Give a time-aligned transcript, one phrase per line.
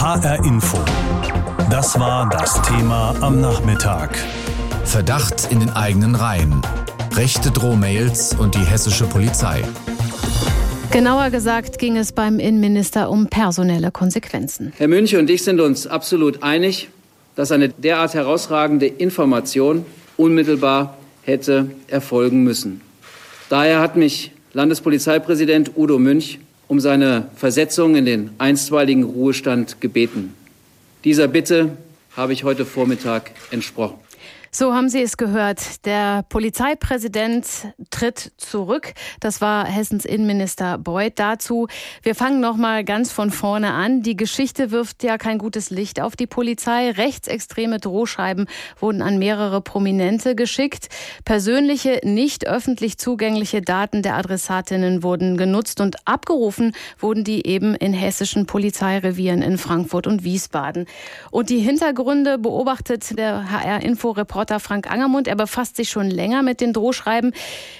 [0.00, 0.78] HR Info.
[1.68, 4.16] Das war das Thema am Nachmittag.
[4.86, 6.62] Verdacht in den eigenen Reihen.
[7.12, 9.62] Rechte Drohmails und die hessische Polizei.
[10.90, 14.72] Genauer gesagt ging es beim Innenminister um personelle Konsequenzen.
[14.78, 16.88] Herr Münch und ich sind uns absolut einig,
[17.36, 19.84] dass eine derart herausragende Information
[20.16, 22.80] unmittelbar hätte erfolgen müssen.
[23.50, 26.38] Daher hat mich Landespolizeipräsident Udo Münch
[26.70, 30.34] um seine Versetzung in den einstweiligen Ruhestand gebeten.
[31.02, 31.76] Dieser Bitte
[32.16, 33.98] habe ich heute Vormittag entsprochen.
[34.52, 35.86] So haben Sie es gehört.
[35.86, 37.46] Der Polizeipräsident
[37.90, 38.94] tritt zurück.
[39.20, 41.68] Das war Hessens Innenminister Beuth dazu.
[42.02, 44.02] Wir fangen noch mal ganz von vorne an.
[44.02, 46.90] Die Geschichte wirft ja kein gutes Licht auf die Polizei.
[46.90, 48.46] Rechtsextreme Drohschreiben
[48.80, 50.88] wurden an mehrere Prominente geschickt.
[51.24, 57.92] Persönliche, nicht öffentlich zugängliche Daten der Adressatinnen wurden genutzt und abgerufen wurden die eben in
[57.92, 60.86] hessischen Polizeirevieren in Frankfurt und Wiesbaden.
[61.30, 65.28] Und die Hintergründe beobachtet der HR-Info-Reporter Reporter Frank Angermund.
[65.28, 67.34] Er befasst sich schon länger mit den Drohschreiben.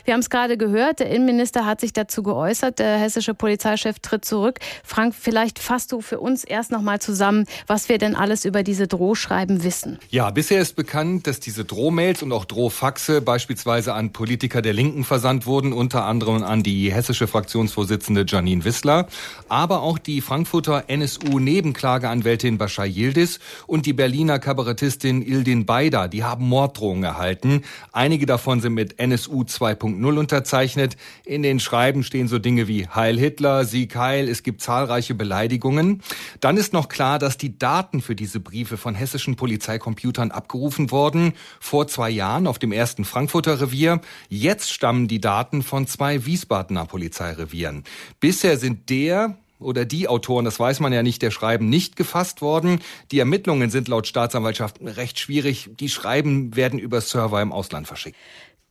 [0.04, 2.78] Wir haben es gerade gehört, der Innenminister hat sich dazu geäußert.
[2.78, 4.58] Der hessische Polizeichef tritt zurück.
[4.84, 8.62] Frank, vielleicht fasst du für uns erst noch mal zusammen, was wir denn alles über
[8.62, 9.98] diese Drohschreiben wissen.
[10.10, 15.04] Ja, bisher ist bekannt, dass diese Drohmails und auch Drohfaxe beispielsweise an Politiker der Linken
[15.04, 19.06] versandt wurden, unter anderem an die hessische Fraktionsvorsitzende Janine Wissler,
[19.48, 26.08] aber auch die Frankfurter NSU-Nebenklageanwältin Bashar Yildiz und die Berliner Kabarettistin Ildin Beider.
[26.08, 27.62] Die haben Morddrohungen erhalten.
[27.92, 30.98] Einige davon sind mit NSU 2.0 unterzeichnet.
[31.24, 34.28] In den Schreiben stehen so Dinge wie Heil Hitler, Sieg Heil.
[34.28, 36.02] Es gibt zahlreiche Beleidigungen.
[36.40, 41.32] Dann ist noch klar, dass die Daten für diese Briefe von hessischen Polizeicomputern abgerufen wurden.
[41.60, 44.00] Vor zwei Jahren auf dem ersten Frankfurter Revier.
[44.28, 47.84] Jetzt stammen die Daten von zwei Wiesbadener Polizeirevieren.
[48.18, 52.42] Bisher sind der oder die Autoren, das weiß man ja nicht, der Schreiben nicht gefasst
[52.42, 52.80] worden.
[53.12, 55.70] Die Ermittlungen sind laut Staatsanwaltschaft recht schwierig.
[55.78, 58.16] Die Schreiben werden über Server im Ausland verschickt.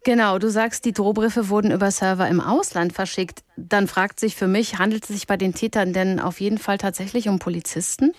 [0.05, 3.43] Genau, du sagst, die Drohbriefe wurden über Server im Ausland verschickt.
[3.57, 6.77] Dann fragt sich für mich, handelt es sich bei den Tätern denn auf jeden Fall
[6.77, 8.13] tatsächlich um Polizisten?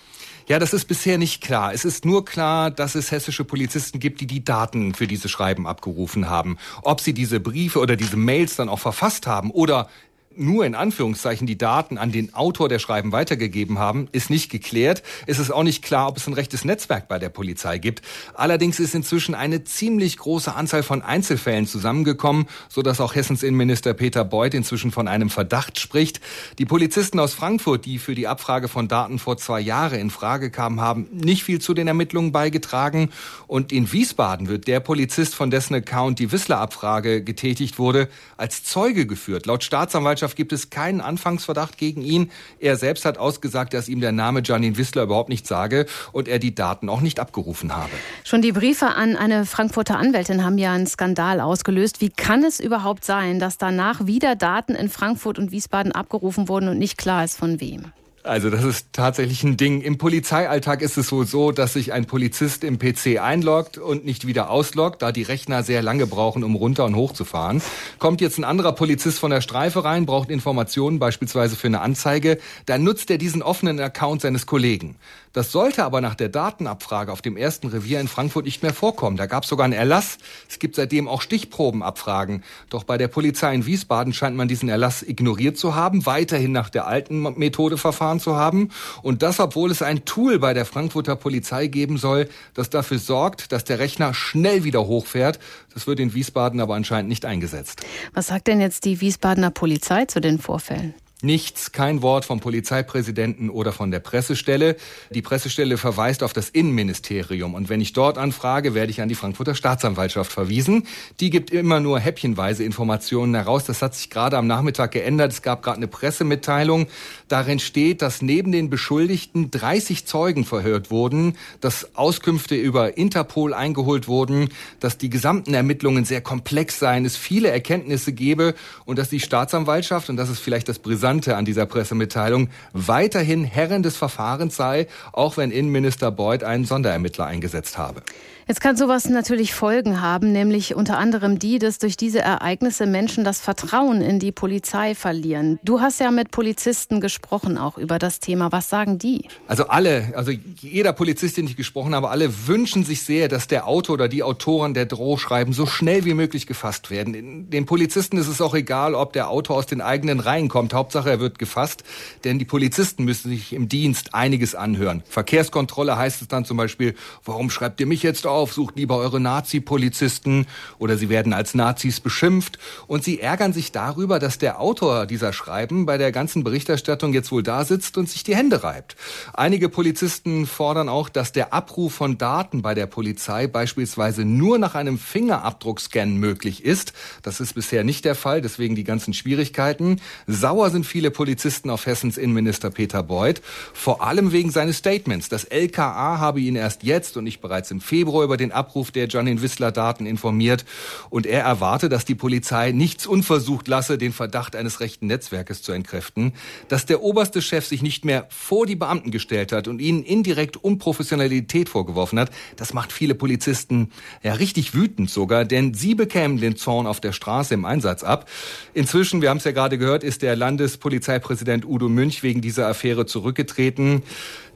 [0.46, 1.72] Ja, das ist bisher nicht klar.
[1.72, 5.66] Es ist nur klar, dass es hessische Polizisten gibt, die die Daten für diese Schreiben
[5.66, 6.58] abgerufen haben.
[6.82, 9.88] Ob sie diese Briefe oder diese Mails dann auch verfasst haben oder
[10.36, 15.02] nur in Anführungszeichen die Daten an den Autor der Schreiben weitergegeben haben, ist nicht geklärt.
[15.26, 18.02] Es ist auch nicht klar, ob es ein rechtes Netzwerk bei der Polizei gibt.
[18.34, 23.92] Allerdings ist inzwischen eine ziemlich große Anzahl von Einzelfällen zusammengekommen, so dass auch Hessens Innenminister
[23.92, 26.20] Peter Beuth inzwischen von einem Verdacht spricht.
[26.58, 30.50] Die Polizisten aus Frankfurt, die für die Abfrage von Daten vor zwei Jahren in Frage
[30.50, 33.10] kamen, haben nicht viel zu den Ermittlungen beigetragen.
[33.48, 39.06] Und in Wiesbaden wird der Polizist, von dessen Account die Whistler-Abfrage getätigt wurde, als Zeuge
[39.06, 39.46] geführt.
[39.46, 42.30] Laut Staatsanwaltschaft Staatsanwaltschaft gibt es keinen Anfangsverdacht gegen ihn.
[42.58, 46.38] Er selbst hat ausgesagt, dass ihm der Name Janine Wissler überhaupt nicht sage und er
[46.38, 47.90] die Daten auch nicht abgerufen habe.
[48.24, 52.00] Schon die Briefe an eine Frankfurter Anwältin haben ja einen Skandal ausgelöst.
[52.00, 56.68] Wie kann es überhaupt sein, dass danach wieder Daten in Frankfurt und Wiesbaden abgerufen wurden
[56.68, 57.92] und nicht klar ist von wem?
[58.22, 59.80] Also das ist tatsächlich ein Ding.
[59.80, 64.26] Im Polizeialltag ist es wohl so, dass sich ein Polizist im PC einloggt und nicht
[64.26, 67.62] wieder ausloggt, da die Rechner sehr lange brauchen, um runter und hoch zu fahren.
[67.98, 72.38] Kommt jetzt ein anderer Polizist von der Streife rein, braucht Informationen beispielsweise für eine Anzeige,
[72.66, 74.96] dann nutzt er diesen offenen Account seines Kollegen.
[75.32, 79.16] Das sollte aber nach der Datenabfrage auf dem ersten Revier in Frankfurt nicht mehr vorkommen.
[79.16, 80.18] Da gab es sogar einen Erlass.
[80.48, 82.42] Es gibt seitdem auch Stichprobenabfragen.
[82.68, 86.68] Doch bei der Polizei in Wiesbaden scheint man diesen Erlass ignoriert zu haben, weiterhin nach
[86.68, 88.70] der alten Methode verfahren zu haben.
[89.02, 93.52] Und das, obwohl es ein Tool bei der Frankfurter Polizei geben soll, das dafür sorgt,
[93.52, 95.38] dass der Rechner schnell wieder hochfährt.
[95.74, 97.82] Das wird in Wiesbaden aber anscheinend nicht eingesetzt.
[98.14, 100.94] Was sagt denn jetzt die Wiesbadener Polizei zu den Vorfällen?
[101.22, 104.76] Nichts, kein Wort vom Polizeipräsidenten oder von der Pressestelle.
[105.10, 107.52] Die Pressestelle verweist auf das Innenministerium.
[107.52, 110.86] Und wenn ich dort anfrage, werde ich an die Frankfurter Staatsanwaltschaft verwiesen.
[111.20, 113.64] Die gibt immer nur häppchenweise Informationen heraus.
[113.66, 115.32] Das hat sich gerade am Nachmittag geändert.
[115.32, 116.86] Es gab gerade eine Pressemitteilung.
[117.30, 124.08] Darin steht, dass neben den Beschuldigten 30 Zeugen verhört wurden, dass Auskünfte über Interpol eingeholt
[124.08, 124.48] wurden,
[124.80, 130.10] dass die gesamten Ermittlungen sehr komplex seien, es viele Erkenntnisse gebe und dass die Staatsanwaltschaft,
[130.10, 135.36] und das ist vielleicht das Brisante, an dieser Pressemitteilung weiterhin Herrin des Verfahrens sei, auch
[135.36, 138.02] wenn Innenminister Beuth einen Sonderermittler eingesetzt habe.
[138.50, 143.22] Jetzt kann sowas natürlich Folgen haben, nämlich unter anderem die, dass durch diese Ereignisse Menschen
[143.22, 145.60] das Vertrauen in die Polizei verlieren.
[145.62, 148.50] Du hast ja mit Polizisten gesprochen auch über das Thema.
[148.50, 149.28] Was sagen die?
[149.46, 153.68] Also alle, also jeder Polizist, den ich gesprochen habe, alle wünschen sich sehr, dass der
[153.68, 157.48] Autor oder die Autoren der Drohschreiben so schnell wie möglich gefasst werden.
[157.50, 160.74] Den Polizisten ist es auch egal, ob der Autor aus den eigenen Reihen kommt.
[160.74, 161.84] Hauptsache, er wird gefasst,
[162.24, 165.04] denn die Polizisten müssen sich im Dienst einiges anhören.
[165.08, 168.39] Verkehrskontrolle heißt es dann zum Beispiel, warum schreibt ihr mich jetzt auf?
[168.40, 170.46] Auf, sucht lieber eure Nazi-Polizisten
[170.78, 175.32] oder sie werden als Nazis beschimpft und sie ärgern sich darüber, dass der Autor dieser
[175.32, 178.96] Schreiben bei der ganzen Berichterstattung jetzt wohl da sitzt und sich die Hände reibt.
[179.34, 184.74] Einige Polizisten fordern auch, dass der Abruf von Daten bei der Polizei beispielsweise nur nach
[184.74, 186.94] einem Fingerabdruckscan möglich ist.
[187.22, 190.00] Das ist bisher nicht der Fall, deswegen die ganzen Schwierigkeiten.
[190.26, 193.42] Sauer sind viele Polizisten auf Hessens Innenminister Peter Beuth,
[193.74, 195.28] vor allem wegen seines Statements.
[195.28, 199.08] Das LKA habe ihn erst jetzt und nicht bereits im Februar über den Abruf der
[199.08, 200.64] Janin Wissler Daten informiert
[201.08, 205.72] und er erwarte, dass die Polizei nichts unversucht lasse, den Verdacht eines rechten Netzwerkes zu
[205.72, 206.34] entkräften,
[206.68, 210.56] dass der oberste Chef sich nicht mehr vor die Beamten gestellt hat und ihnen indirekt
[210.56, 213.90] Unprofessionalität vorgeworfen hat, das macht viele Polizisten
[214.22, 218.28] ja richtig wütend sogar, denn sie bekämen den Zorn auf der Straße im Einsatz ab.
[218.74, 223.06] Inzwischen, wir haben es ja gerade gehört, ist der Landespolizeipräsident Udo Münch wegen dieser Affäre
[223.06, 224.04] zurückgetreten.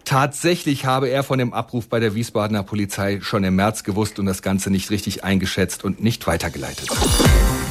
[0.04, 4.26] Tatsächlich habe er von dem Abruf bei der Wiesbadener Polizei schon im März gewusst und
[4.26, 6.90] das Ganze nicht richtig eingeschätzt und nicht weitergeleitet.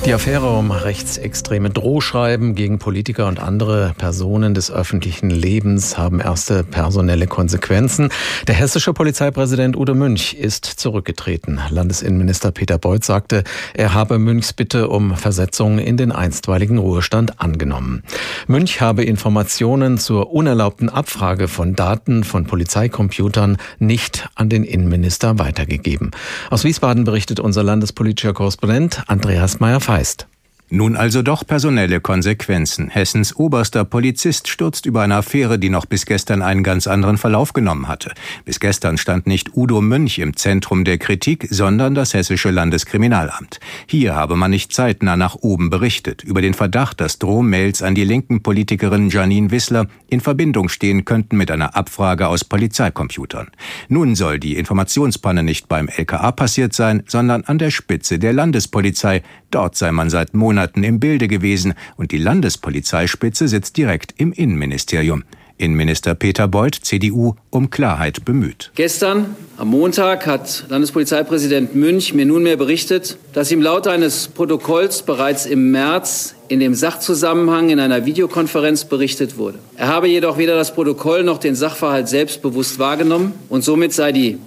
[0.05, 6.65] Die Affäre um rechtsextreme Drohschreiben gegen Politiker und andere Personen des öffentlichen Lebens haben erste
[6.65, 8.09] personelle Konsequenzen.
[8.47, 11.61] Der hessische Polizeipräsident Udo Münch ist zurückgetreten.
[11.69, 18.03] Landesinnenminister Peter Beuth sagte, er habe Münchs Bitte um Versetzung in den einstweiligen Ruhestand angenommen.
[18.45, 26.11] Münch habe Informationen zur unerlaubten Abfrage von Daten von Polizeicomputern nicht an den Innenminister weitergegeben.
[26.49, 30.27] Aus Wiesbaden berichtet unser landespolitischer Korrespondent Andreas Meyer-Feist heißt.
[30.75, 32.89] Nun also doch personelle Konsequenzen.
[32.89, 37.53] Hessens oberster Polizist stürzt über eine Affäre, die noch bis gestern einen ganz anderen Verlauf
[37.53, 38.11] genommen hatte.
[38.43, 43.59] Bis gestern stand nicht Udo Mönch im Zentrum der Kritik, sondern das Hessische Landeskriminalamt.
[43.85, 48.03] Hier habe man nicht zeitnah nach oben berichtet über den Verdacht, dass Drohmails an die
[48.03, 53.51] linken Politikerin Janine Wissler in Verbindung stehen könnten mit einer Abfrage aus Polizeicomputern.
[53.89, 59.21] Nun soll die Informationspanne nicht beim LKA passiert sein, sondern an der Spitze der Landespolizei.
[59.53, 65.25] Dort sei man seit Monaten im Bilde gewesen und die Landespolizeispitze sitzt direkt im Innenministerium.
[65.57, 68.71] Innenminister Peter Beuth, CDU, um Klarheit bemüht.
[68.73, 75.45] Gestern, am Montag, hat Landespolizeipräsident Münch mir nunmehr berichtet, dass ihm laut eines Protokolls bereits
[75.45, 79.59] im März in dem Sachzusammenhang in einer Videokonferenz berichtet wurde.
[79.77, 84.39] Er habe jedoch weder das Protokoll noch den Sachverhalt selbstbewusst wahrgenommen und somit sei die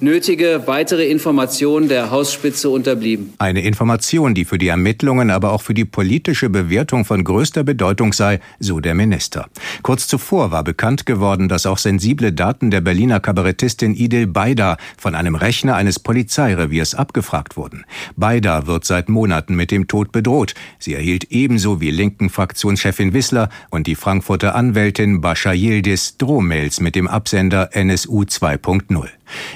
[0.00, 3.34] nötige weitere Information der Hausspitze unterblieben.
[3.38, 8.12] Eine Information, die für die Ermittlungen, aber auch für die politische Bewertung von größter Bedeutung
[8.12, 9.48] sei, so der Minister.
[9.82, 15.14] Kurz zuvor war bekannt geworden, dass auch sensible Daten der Berliner Kabarettistin Idil Beida von
[15.14, 17.84] einem Rechner eines Polizeireviers abgefragt wurden.
[18.16, 20.54] Beida wird seit Monaten mit dem Tod bedroht.
[20.78, 26.94] Sie erhielt ebenso wie linken Fraktionschefin Wissler und die Frankfurter Anwältin Bascha Yildiz Drohmails mit
[26.94, 29.08] dem Absender NSU 2.0.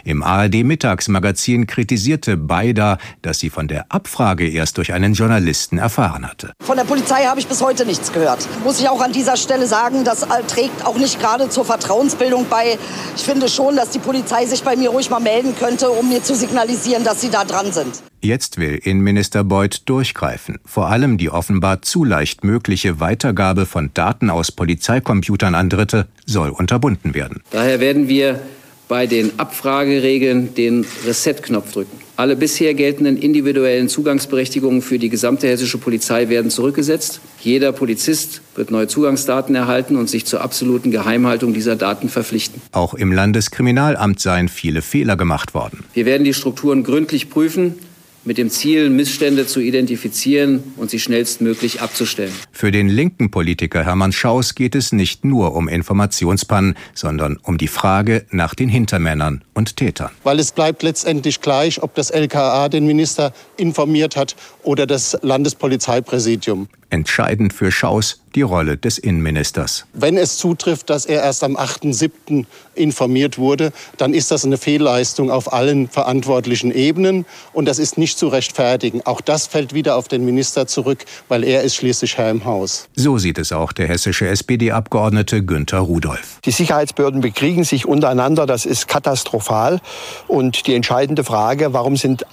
[0.04, 6.52] Im ARD-Mittagsmagazin kritisierte Beida, dass sie von der Abfrage erst durch einen Journalisten erfahren hatte.
[6.60, 8.46] Von der Polizei habe ich bis heute nichts gehört.
[8.64, 12.78] Muss ich auch an dieser Stelle sagen, das trägt auch nicht gerade zur Vertrauensbildung bei.
[13.16, 16.22] Ich finde schon, dass die Polizei sich bei mir ruhig mal melden könnte, um mir
[16.22, 18.02] zu signalisieren, dass sie da dran sind.
[18.24, 20.60] Jetzt will Innenminister Beuth durchgreifen.
[20.64, 26.50] Vor allem die offenbar zu leicht mögliche Weitergabe von Daten aus Polizeicomputern an Dritte soll
[26.50, 27.42] unterbunden werden.
[27.50, 28.41] Daher werden wir
[28.89, 31.98] bei den Abfrageregeln den Reset-Knopf drücken.
[32.17, 37.20] Alle bisher geltenden individuellen Zugangsberechtigungen für die gesamte hessische Polizei werden zurückgesetzt.
[37.41, 42.60] Jeder Polizist wird neue Zugangsdaten erhalten und sich zur absoluten Geheimhaltung dieser Daten verpflichten.
[42.72, 45.84] Auch im Landeskriminalamt seien viele Fehler gemacht worden.
[45.94, 47.77] Wir werden die Strukturen gründlich prüfen
[48.24, 52.32] mit dem Ziel, Missstände zu identifizieren und sie schnellstmöglich abzustellen.
[52.52, 57.69] Für den linken Politiker Hermann Schaus geht es nicht nur um Informationspannen, sondern um die
[57.69, 60.10] Frage nach den Hintermännern und Tätern.
[60.22, 66.69] Weil es bleibt letztendlich gleich, ob das LKA den Minister informiert hat oder das Landespolizeipräsidium.
[66.91, 69.86] Entscheidend für Schaus die Rolle des Innenministers.
[69.93, 72.46] Wenn es zutrifft, dass er erst am 8.7.
[72.74, 78.19] informiert wurde, dann ist das eine Fehlleistung auf allen verantwortlichen Ebenen und das ist nicht
[78.19, 79.03] zu rechtfertigen.
[79.05, 82.89] Auch das fällt wieder auf den Minister zurück, weil er ist schließlich Herr im Haus.
[82.94, 86.39] So sieht es auch der hessische SPD-Abgeordnete Günther Rudolph.
[86.44, 89.81] Die Sicherheitsbehörden bekriegen sich untereinander, das ist katastrophal.
[90.29, 92.24] Und die entscheidende Frage, warum sind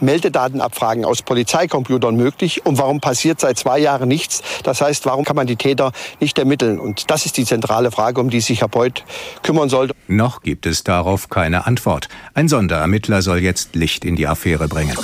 [0.00, 4.42] Meldedatenabfragen aus Polizeicomputern möglich und warum passiert seit zwei Jahren nichts?
[4.62, 6.78] Das heißt, warum kann man die Täter nicht ermitteln?
[6.78, 9.04] Und das ist die zentrale Frage, um die sich Herr Beuth
[9.42, 9.94] kümmern sollte.
[10.08, 12.08] Noch gibt es darauf keine Antwort.
[12.34, 14.96] Ein Sonderermittler soll jetzt Licht in die Affäre bringen.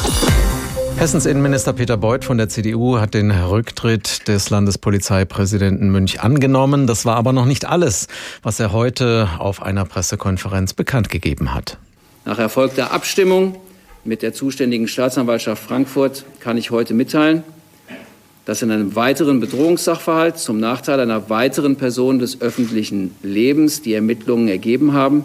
[0.99, 6.87] Hessens Innenminister Peter Beuth von der CDU hat den Rücktritt des Landespolizeipräsidenten Münch angenommen.
[6.87, 8.07] Das war aber noch nicht alles,
[8.43, 11.79] was er heute auf einer Pressekonferenz bekannt gegeben hat.
[12.25, 13.57] Nach erfolgter Abstimmung
[14.05, 17.45] mit der zuständigen Staatsanwaltschaft Frankfurt kann ich heute mitteilen,
[18.45, 24.49] dass in einem weiteren Bedrohungssachverhalt zum Nachteil einer weiteren Person des öffentlichen Lebens die Ermittlungen
[24.49, 25.25] ergeben haben,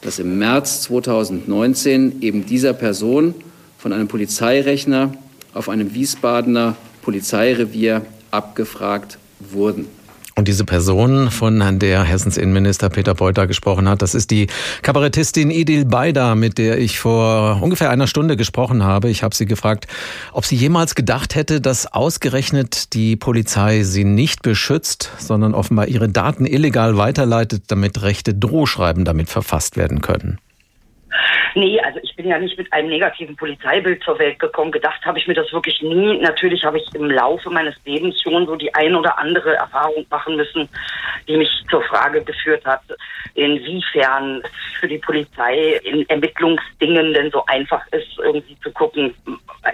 [0.00, 3.34] dass im März 2019 eben dieser Person
[3.78, 5.12] von einem Polizeirechner
[5.52, 9.86] auf einem Wiesbadener Polizeirevier abgefragt wurden.
[10.38, 14.48] Und diese Person, von der Hessens Innenminister Peter Beuter gesprochen hat, das ist die
[14.82, 19.08] Kabarettistin Idil Beida, mit der ich vor ungefähr einer Stunde gesprochen habe.
[19.08, 19.86] Ich habe sie gefragt,
[20.32, 26.10] ob sie jemals gedacht hätte, dass ausgerechnet die Polizei sie nicht beschützt, sondern offenbar ihre
[26.10, 30.38] Daten illegal weiterleitet, damit rechte Drohschreiben damit verfasst werden können.
[31.54, 34.72] Nee, also ich bin ja nicht mit einem negativen Polizeibild zur Welt gekommen.
[34.72, 36.18] Gedacht habe ich mir das wirklich nie.
[36.18, 40.36] Natürlich habe ich im Laufe meines Lebens schon so die ein oder andere Erfahrung machen
[40.36, 40.68] müssen,
[41.28, 42.82] die mich zur Frage geführt hat,
[43.34, 49.14] inwiefern es für die Polizei in Ermittlungsdingen denn so einfach ist, irgendwie zu gucken,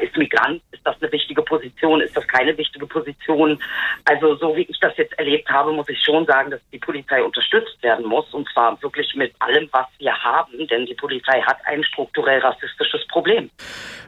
[0.00, 3.58] ist Migrant, ist das eine wichtige Position, ist das keine wichtige Position.
[4.04, 7.22] Also so wie ich das jetzt erlebt habe, muss ich schon sagen, dass die Polizei
[7.22, 11.58] unterstützt werden muss und zwar wirklich mit allem, was wir haben, denn die Polizei hat
[11.64, 13.50] ein strukturell rassistisches Problem.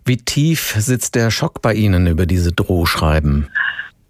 [0.05, 3.51] Wie tief sitzt der Schock bei Ihnen über diese Drohschreiben?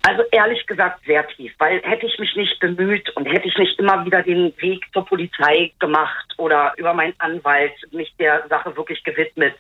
[0.07, 3.79] Also ehrlich gesagt sehr tief, weil hätte ich mich nicht bemüht und hätte ich nicht
[3.79, 9.03] immer wieder den Weg zur Polizei gemacht oder über meinen Anwalt mich der Sache wirklich
[9.03, 9.55] gewidmet,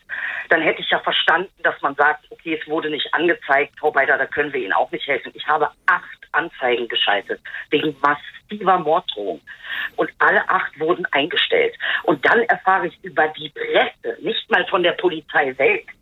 [0.50, 4.18] dann hätte ich ja verstanden, dass man sagt, okay, es wurde nicht angezeigt, Frau Beider,
[4.18, 5.32] da können wir Ihnen auch nicht helfen.
[5.34, 9.40] Ich habe acht Anzeigen geschaltet wegen massiver Morddrohung
[9.96, 11.74] und alle acht wurden eingestellt.
[12.02, 15.96] Und dann erfahre ich über die Presse, nicht mal von der Polizei selbst,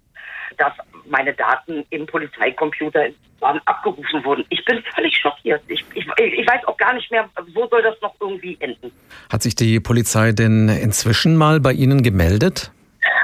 [0.58, 0.72] dass
[1.06, 3.06] meine Daten im Polizeicomputer
[3.40, 4.44] abgerufen wurden.
[4.50, 5.62] Ich bin völlig schockiert.
[5.68, 8.92] Ich, ich, ich weiß auch gar nicht mehr, wo soll das noch irgendwie enden.
[9.30, 12.70] Hat sich die Polizei denn inzwischen mal bei Ihnen gemeldet?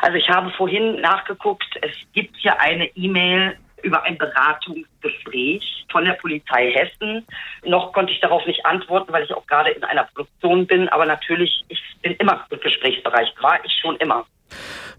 [0.02, 6.14] Also ich habe vorhin nachgeguckt, es gibt hier eine E-Mail über ein Beratungsgespräch von der
[6.14, 7.25] Polizei Hessen.
[7.64, 10.88] Noch konnte ich darauf nicht antworten, weil ich auch gerade in einer Produktion bin.
[10.88, 14.26] Aber natürlich, ich bin immer im Gesprächsbereich, war ich schon immer.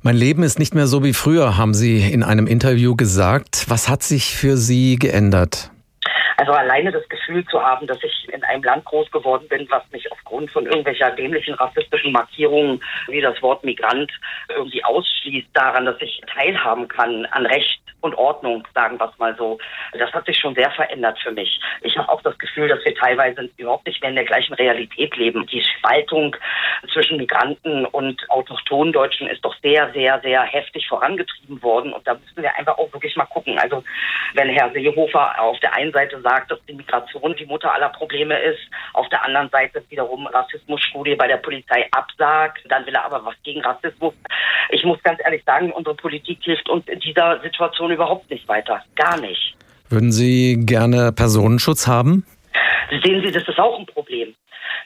[0.01, 3.65] Mein Leben ist nicht mehr so wie früher, haben Sie in einem Interview gesagt.
[3.68, 5.72] Was hat sich für Sie geändert?
[6.38, 9.83] Also alleine das Gefühl zu haben, dass ich in einem Land groß geworden bin, was
[9.91, 14.12] mich aufgrund von irgendwelcher dämlichen rassistischen Markierungen wie das Wort Migrant
[14.50, 19.36] irgendwie ausschließt daran, dass ich teilhaben kann an Recht und Ordnung, sagen wir es mal
[19.36, 19.57] so.
[19.93, 21.59] Das hat sich schon sehr verändert für mich.
[21.81, 25.15] Ich habe auch das Gefühl, dass wir teilweise überhaupt nicht mehr in der gleichen Realität
[25.17, 25.45] leben.
[25.48, 26.36] Die Spaltung
[26.93, 31.93] zwischen Migranten und autochthonen Deutschen ist doch sehr, sehr, sehr heftig vorangetrieben worden.
[31.93, 33.59] Und da müssen wir einfach auch wirklich mal gucken.
[33.59, 33.83] Also
[34.33, 38.38] wenn Herr Seehofer auf der einen Seite sagt, dass die Migration die Mutter aller Probleme
[38.40, 38.60] ist,
[38.94, 43.36] auf der anderen Seite wiederum Rassismusstudie bei der Polizei absagt, dann will er aber was
[43.44, 44.14] gegen Rassismus.
[44.70, 48.84] Ich muss ganz ehrlich sagen, unsere Politik hilft uns in dieser Situation überhaupt nicht weiter.
[48.96, 49.56] Gar nicht.
[49.90, 52.26] Würden Sie gerne Personenschutz haben?
[53.04, 54.36] Sehen Sie, das ist auch ein Problem.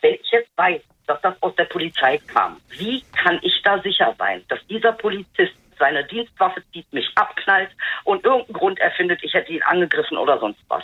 [0.01, 4.15] Wenn ich jetzt weiß, dass das aus der Polizei kam, wie kann ich da sicher
[4.17, 7.69] sein, dass dieser Polizist seine Dienstwaffe zieht, mich abknallt
[8.05, 10.83] und irgendeinen Grund erfindet, ich hätte ihn angegriffen oder sonst was.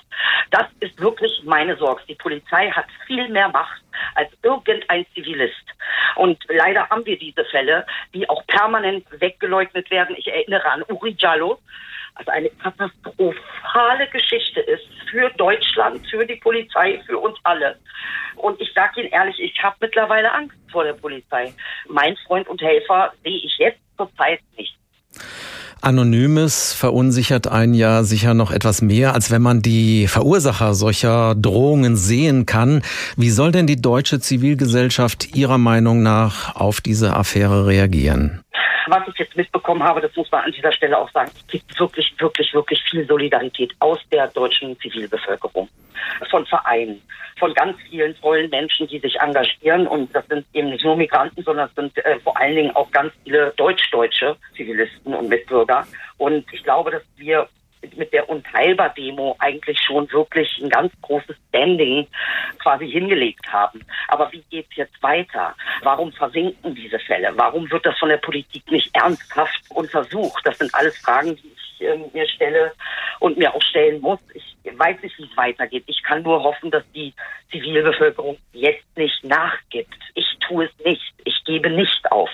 [0.52, 2.02] Das ist wirklich meine Sorge.
[2.10, 3.82] Die Polizei hat viel mehr Macht
[4.16, 5.66] als irgendein Zivilist.
[6.16, 10.18] Und leider haben wir diese Fälle, die auch permanent weggeleugnet werden.
[10.18, 11.60] Ich erinnere an Uri Jallo,
[12.16, 17.80] also eine katastrophale Geschichte ist für Deutschland, für die Polizei, für uns alle.
[18.36, 21.54] Und ich sage Ihnen ehrlich, ich habe mittlerweile Angst vor der Polizei.
[21.88, 24.79] Mein Freund und Helfer sehe ich jetzt zurzeit nicht.
[25.82, 31.96] Anonymes verunsichert einen ja sicher noch etwas mehr, als wenn man die Verursacher solcher Drohungen
[31.96, 32.82] sehen kann.
[33.16, 38.42] Wie soll denn die deutsche Zivilgesellschaft Ihrer Meinung nach auf diese Affäre reagieren?
[38.90, 41.80] Was ich jetzt mitbekommen habe, das muss man an dieser Stelle auch sagen, es gibt
[41.80, 45.70] wirklich, wirklich, wirklich viel Solidarität aus der deutschen Zivilbevölkerung,
[46.30, 47.02] von Vereinen,
[47.38, 49.88] von ganz vielen tollen Menschen, die sich engagieren.
[49.88, 53.14] Und das sind eben nicht nur Migranten, sondern sind äh, vor allen Dingen auch ganz
[53.24, 55.86] viele deutsch-deutsche Zivilisten und Mitbürger.
[56.18, 57.48] Und ich glaube, dass wir
[57.96, 62.08] mit der Unteilbar-Demo eigentlich schon wirklich ein ganz großes Standing
[62.60, 63.86] quasi hingelegt haben.
[64.08, 65.56] Aber wie geht's jetzt weiter?
[65.82, 67.32] Warum versinken diese Fälle?
[67.36, 70.42] Warum wird das von der Politik nicht ernsthaft untersucht?
[70.46, 72.74] Das sind alles Fragen, die ich äh, mir stelle
[73.20, 74.20] und mir auch stellen muss.
[74.34, 75.84] Ich weiß nicht, wie es weitergeht.
[75.88, 77.14] Ich kann nur hoffen, dass die
[77.52, 79.94] Zivilbevölkerung jetzt nicht nachgibt.
[80.16, 81.14] Ich tue es nicht.
[81.24, 82.30] Ich gebe nicht auf.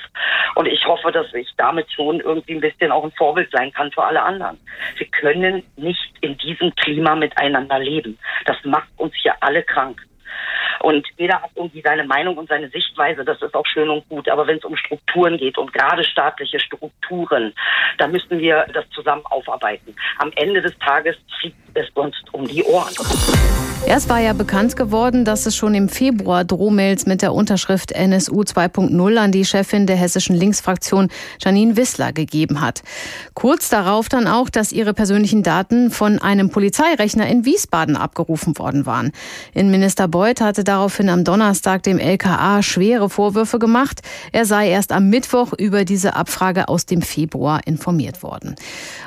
[0.55, 3.91] Und ich hoffe, dass ich damit schon irgendwie ein bisschen auch ein Vorbild sein kann
[3.91, 4.57] für alle anderen.
[4.97, 8.17] Wir können nicht in diesem Klima miteinander leben.
[8.45, 10.01] Das macht uns hier alle krank.
[10.81, 14.29] Und jeder hat irgendwie seine Meinung und seine Sichtweise, das ist auch schön und gut.
[14.29, 17.53] Aber wenn es um Strukturen geht und gerade staatliche Strukturen,
[17.97, 19.95] da müssen wir das zusammen aufarbeiten.
[20.19, 22.93] Am Ende des Tages fliegt es uns um die Ohren.
[23.87, 28.41] Erst war ja bekannt geworden, dass es schon im Februar Drohmails mit der Unterschrift NSU
[28.41, 32.81] 2.0 an die Chefin der hessischen Linksfraktion Janine Wissler gegeben hat.
[33.35, 38.87] Kurz darauf dann auch, dass ihre persönlichen Daten von einem Polizeirechner in Wiesbaden abgerufen worden
[38.87, 39.11] waren.
[39.53, 44.01] Innenminister Beuth hatte daraufhin am Donnerstag dem LKA schwere Vorwürfe gemacht.
[44.31, 48.55] Er sei erst am Mittwoch über diese Abfrage aus dem Februar informiert worden.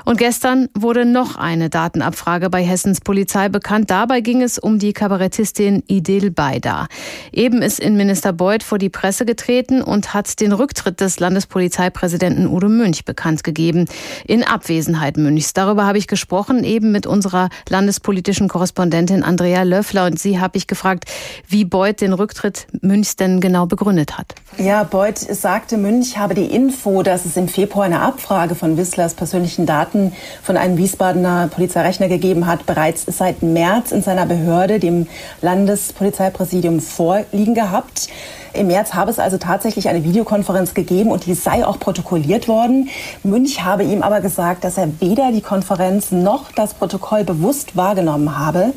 [0.05, 3.91] Und gestern wurde noch eine Datenabfrage bei Hessens Polizei bekannt.
[3.91, 6.89] Dabei ging es um die Kabarettistin Idil Baida.
[7.33, 12.69] Eben ist Innenminister Beuth vor die Presse getreten und hat den Rücktritt des Landespolizeipräsidenten Udo
[12.69, 13.87] Münch bekannt gegeben.
[14.27, 15.55] In Abwesenheit Münchs.
[15.55, 20.05] Darüber habe ich gesprochen, eben mit unserer landespolitischen Korrespondentin Andrea Löffler.
[20.07, 21.05] Und sie habe ich gefragt,
[21.47, 24.35] wie Beuth den Rücktritt Münchs denn genau begründet hat.
[24.59, 29.15] Ja, Beuth sagte, Münch habe die Info, dass es im Februar eine Abfrage von Wisslers
[29.15, 35.07] persönlichen Daten von einem Wiesbadener Polizeirechner gegeben hat, bereits seit März in seiner Behörde, dem
[35.41, 38.09] Landespolizeipräsidium, vorliegen gehabt.
[38.53, 42.89] Im März habe es also tatsächlich eine Videokonferenz gegeben und die sei auch protokolliert worden.
[43.23, 48.39] Münch habe ihm aber gesagt, dass er weder die Konferenz noch das Protokoll bewusst wahrgenommen
[48.39, 48.73] habe.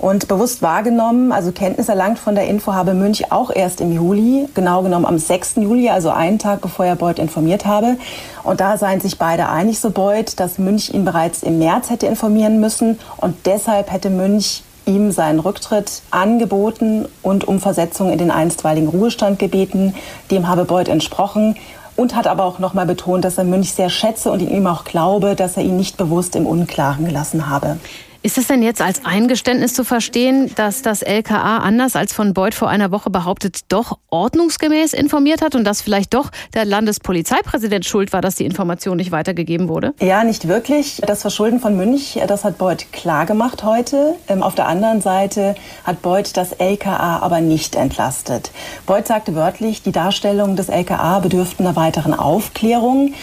[0.00, 4.48] Und bewusst wahrgenommen, also Kenntnis erlangt von der Info habe Münch auch erst im Juli,
[4.54, 5.56] genau genommen am 6.
[5.56, 7.98] Juli, also einen Tag bevor er Beuth informiert habe.
[8.42, 12.06] Und da seien sich beide einig, so Beuth, dass Münch ihn bereits im März hätte
[12.06, 12.98] informieren müssen.
[13.18, 19.38] Und deshalb hätte Münch ihm seinen Rücktritt angeboten und um Versetzung in den einstweiligen Ruhestand
[19.38, 19.94] gebeten.
[20.30, 21.56] Dem habe Beuth entsprochen
[21.96, 24.84] und hat aber auch noch mal betont, dass er Münch sehr schätze und ihm auch
[24.84, 27.78] glaube, dass er ihn nicht bewusst im Unklaren gelassen habe.
[28.22, 32.52] Ist es denn jetzt als Eingeständnis zu verstehen, dass das LKA anders als von Beuth
[32.52, 38.12] vor einer Woche behauptet, doch ordnungsgemäß informiert hat und dass vielleicht doch der Landespolizeipräsident schuld
[38.12, 39.94] war, dass die Information nicht weitergegeben wurde?
[40.00, 41.00] Ja, nicht wirklich.
[41.06, 44.16] Das Verschulden von Münch, das hat Beuth klar gemacht heute.
[44.28, 45.54] Ähm, auf der anderen Seite
[45.84, 48.50] hat Beuth das LKA aber nicht entlastet.
[48.84, 53.14] Beuth sagte wörtlich, die Darstellungen des LKA bedürften einer weiteren Aufklärung.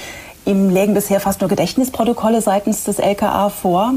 [0.47, 3.93] Ihm lägen bisher fast nur Gedächtnisprotokolle seitens des LKA vor.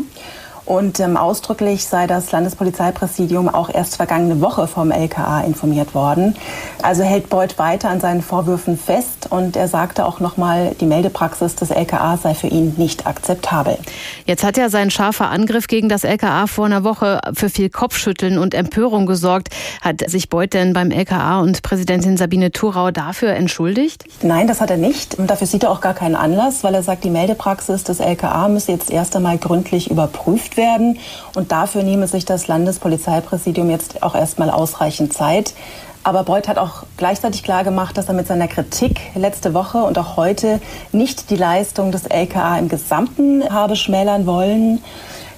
[0.70, 6.36] Und ähm, ausdrücklich sei das Landespolizeipräsidium auch erst vergangene Woche vom LKA informiert worden.
[6.80, 11.56] Also hält Beuth weiter an seinen Vorwürfen fest und er sagte auch nochmal, die Meldepraxis
[11.56, 13.78] des LKA sei für ihn nicht akzeptabel.
[14.26, 18.38] Jetzt hat ja sein scharfer Angriff gegen das LKA vor einer Woche für viel Kopfschütteln
[18.38, 19.48] und Empörung gesorgt.
[19.80, 24.04] Hat sich Beuth denn beim LKA und Präsidentin Sabine Thurau dafür entschuldigt?
[24.22, 25.16] Nein, das hat er nicht.
[25.16, 28.46] Und dafür sieht er auch gar keinen Anlass, weil er sagt, die Meldepraxis des LKA
[28.46, 30.98] müsse jetzt erst einmal gründlich überprüft werden werden.
[31.34, 35.54] Und dafür nehme sich das Landespolizeipräsidium jetzt auch erstmal ausreichend Zeit.
[36.02, 39.98] Aber Beuth hat auch gleichzeitig klar gemacht, dass er mit seiner Kritik letzte Woche und
[39.98, 40.60] auch heute
[40.92, 44.82] nicht die Leistung des LKA im Gesamten habe schmälern wollen.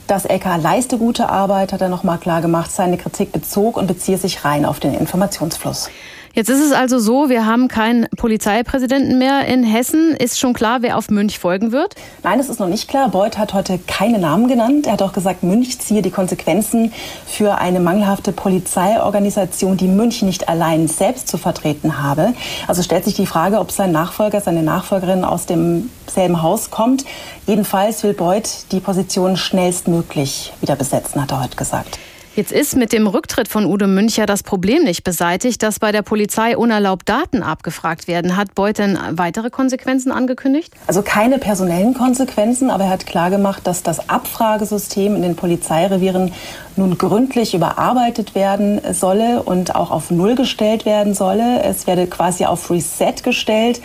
[0.06, 2.70] Das LKA leiste gute Arbeit, hat er noch mal klar gemacht.
[2.70, 5.88] Seine Kritik bezog und beziehe sich rein auf den Informationsfluss.
[6.34, 10.16] Jetzt ist es also so, wir haben keinen Polizeipräsidenten mehr in Hessen.
[10.16, 11.94] Ist schon klar, wer auf Münch folgen wird?
[12.22, 13.10] Nein, es ist noch nicht klar.
[13.10, 14.86] Beuth hat heute keine Namen genannt.
[14.86, 16.90] Er hat auch gesagt, Münch ziehe die Konsequenzen
[17.26, 22.32] für eine mangelhafte Polizeiorganisation, die Münch nicht allein selbst zu vertreten habe.
[22.66, 27.04] Also stellt sich die Frage, ob sein Nachfolger, seine Nachfolgerin aus demselben Haus kommt.
[27.46, 31.98] Jedenfalls will Beuth die Position schnellstmöglich wieder besetzen, hat er heute gesagt.
[32.34, 36.00] Jetzt ist mit dem Rücktritt von Udo Müncher das Problem nicht beseitigt, dass bei der
[36.00, 38.38] Polizei unerlaubt Daten abgefragt werden.
[38.38, 40.72] Hat Beuth denn weitere Konsequenzen angekündigt?
[40.86, 46.32] Also keine personellen Konsequenzen, aber er hat klargemacht, dass das Abfragesystem in den Polizeirevieren
[46.74, 51.62] nun gründlich überarbeitet werden solle und auch auf Null gestellt werden solle.
[51.64, 53.82] Es werde quasi auf Reset gestellt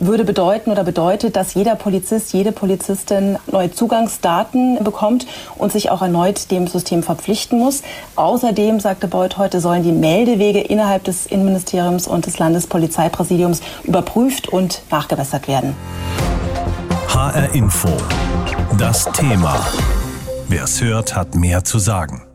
[0.00, 6.02] würde bedeuten oder bedeutet, dass jeder Polizist, jede Polizistin neue Zugangsdaten bekommt und sich auch
[6.02, 7.82] erneut dem System verpflichten muss.
[8.16, 14.82] Außerdem, sagte Beuth heute, sollen die Meldewege innerhalb des Innenministeriums und des Landespolizeipräsidiums überprüft und
[14.90, 15.74] nachgebessert werden.
[17.08, 17.88] HR Info.
[18.78, 19.58] Das Thema.
[20.48, 22.27] Wer es hört, hat mehr zu sagen.